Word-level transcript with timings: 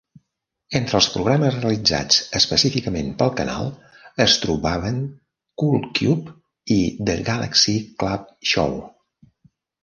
Entre 0.77 0.95
els 0.99 1.07
programes 1.15 1.57
realitzats 1.57 2.21
específicament 2.39 3.11
pel 3.19 3.33
canal 3.41 3.69
es 4.25 4.39
trobaven 4.47 4.97
"Cool 5.65 5.85
Cube" 6.01 6.35
i 6.79 6.79
"The 7.11 7.17
Galaxy 7.29 7.77
Club 8.03 8.27
Show". 8.55 8.75